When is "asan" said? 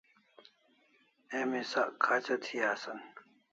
2.71-2.99